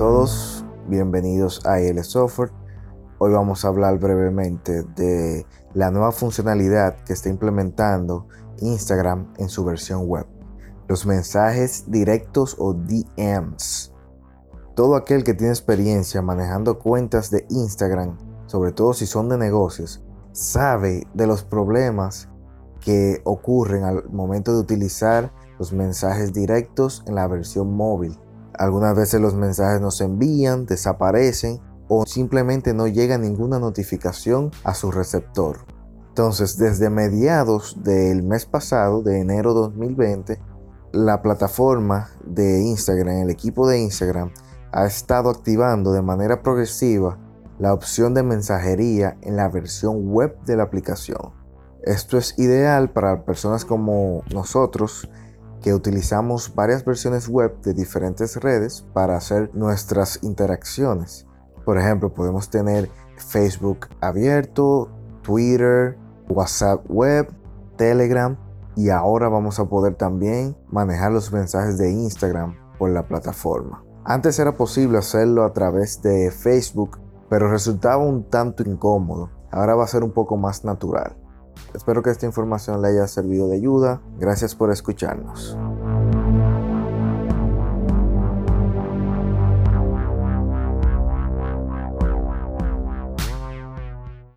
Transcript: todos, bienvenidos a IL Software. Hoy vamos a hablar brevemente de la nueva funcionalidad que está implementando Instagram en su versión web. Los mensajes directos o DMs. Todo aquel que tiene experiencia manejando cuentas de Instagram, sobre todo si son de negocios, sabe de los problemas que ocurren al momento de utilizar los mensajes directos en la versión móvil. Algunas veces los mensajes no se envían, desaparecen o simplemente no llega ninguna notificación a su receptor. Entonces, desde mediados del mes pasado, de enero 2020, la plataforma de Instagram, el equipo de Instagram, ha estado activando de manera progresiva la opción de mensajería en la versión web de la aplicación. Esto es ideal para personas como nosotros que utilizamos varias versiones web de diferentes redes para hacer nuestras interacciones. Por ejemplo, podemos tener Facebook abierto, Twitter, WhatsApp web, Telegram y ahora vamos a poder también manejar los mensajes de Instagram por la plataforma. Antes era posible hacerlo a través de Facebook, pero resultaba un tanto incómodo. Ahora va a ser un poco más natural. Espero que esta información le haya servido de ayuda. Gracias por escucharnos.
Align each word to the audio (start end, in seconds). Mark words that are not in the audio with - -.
todos, 0.00 0.64
bienvenidos 0.88 1.66
a 1.66 1.78
IL 1.78 2.02
Software. 2.04 2.50
Hoy 3.18 3.32
vamos 3.32 3.64
a 3.66 3.68
hablar 3.68 3.98
brevemente 3.98 4.82
de 4.82 5.44
la 5.74 5.90
nueva 5.90 6.10
funcionalidad 6.10 7.04
que 7.04 7.12
está 7.12 7.28
implementando 7.28 8.26
Instagram 8.60 9.30
en 9.36 9.50
su 9.50 9.62
versión 9.62 10.06
web. 10.06 10.26
Los 10.88 11.04
mensajes 11.04 11.90
directos 11.90 12.56
o 12.58 12.72
DMs. 12.72 13.92
Todo 14.74 14.96
aquel 14.96 15.22
que 15.22 15.34
tiene 15.34 15.52
experiencia 15.52 16.22
manejando 16.22 16.78
cuentas 16.78 17.30
de 17.30 17.44
Instagram, 17.50 18.16
sobre 18.46 18.72
todo 18.72 18.94
si 18.94 19.04
son 19.04 19.28
de 19.28 19.36
negocios, 19.36 20.02
sabe 20.32 21.06
de 21.12 21.26
los 21.26 21.44
problemas 21.44 22.30
que 22.80 23.20
ocurren 23.24 23.84
al 23.84 24.08
momento 24.08 24.54
de 24.54 24.60
utilizar 24.60 25.30
los 25.58 25.74
mensajes 25.74 26.32
directos 26.32 27.04
en 27.06 27.16
la 27.16 27.26
versión 27.26 27.76
móvil. 27.76 28.18
Algunas 28.60 28.94
veces 28.94 29.22
los 29.22 29.34
mensajes 29.34 29.80
no 29.80 29.90
se 29.90 30.04
envían, 30.04 30.66
desaparecen 30.66 31.60
o 31.88 32.04
simplemente 32.04 32.74
no 32.74 32.88
llega 32.88 33.16
ninguna 33.16 33.58
notificación 33.58 34.50
a 34.64 34.74
su 34.74 34.90
receptor. 34.90 35.60
Entonces, 36.08 36.58
desde 36.58 36.90
mediados 36.90 37.82
del 37.82 38.22
mes 38.22 38.44
pasado, 38.44 39.00
de 39.00 39.18
enero 39.18 39.54
2020, 39.54 40.38
la 40.92 41.22
plataforma 41.22 42.10
de 42.22 42.60
Instagram, 42.60 43.22
el 43.22 43.30
equipo 43.30 43.66
de 43.66 43.80
Instagram, 43.80 44.30
ha 44.72 44.84
estado 44.84 45.30
activando 45.30 45.92
de 45.92 46.02
manera 46.02 46.42
progresiva 46.42 47.18
la 47.58 47.72
opción 47.72 48.12
de 48.12 48.24
mensajería 48.24 49.16
en 49.22 49.36
la 49.36 49.48
versión 49.48 50.10
web 50.10 50.38
de 50.44 50.58
la 50.58 50.64
aplicación. 50.64 51.32
Esto 51.82 52.18
es 52.18 52.38
ideal 52.38 52.90
para 52.90 53.24
personas 53.24 53.64
como 53.64 54.22
nosotros 54.34 55.08
que 55.60 55.74
utilizamos 55.74 56.54
varias 56.54 56.84
versiones 56.84 57.28
web 57.28 57.60
de 57.62 57.74
diferentes 57.74 58.36
redes 58.36 58.86
para 58.92 59.16
hacer 59.16 59.50
nuestras 59.54 60.22
interacciones. 60.22 61.26
Por 61.64 61.78
ejemplo, 61.78 62.12
podemos 62.12 62.50
tener 62.50 62.90
Facebook 63.16 63.88
abierto, 64.00 64.88
Twitter, 65.22 65.98
WhatsApp 66.28 66.84
web, 66.88 67.28
Telegram 67.76 68.36
y 68.76 68.90
ahora 68.90 69.28
vamos 69.28 69.58
a 69.58 69.66
poder 69.66 69.94
también 69.94 70.56
manejar 70.68 71.12
los 71.12 71.32
mensajes 71.32 71.76
de 71.76 71.90
Instagram 71.90 72.56
por 72.78 72.90
la 72.90 73.06
plataforma. 73.06 73.84
Antes 74.04 74.38
era 74.38 74.56
posible 74.56 74.98
hacerlo 74.98 75.44
a 75.44 75.52
través 75.52 76.00
de 76.02 76.30
Facebook, 76.30 76.98
pero 77.28 77.50
resultaba 77.50 77.98
un 77.98 78.28
tanto 78.28 78.62
incómodo. 78.62 79.30
Ahora 79.50 79.74
va 79.74 79.84
a 79.84 79.88
ser 79.88 80.02
un 80.02 80.12
poco 80.12 80.36
más 80.36 80.64
natural. 80.64 81.16
Espero 81.74 82.02
que 82.02 82.10
esta 82.10 82.26
información 82.26 82.82
le 82.82 82.88
haya 82.88 83.06
servido 83.06 83.48
de 83.48 83.56
ayuda. 83.56 84.00
Gracias 84.18 84.54
por 84.54 84.70
escucharnos. 84.70 85.56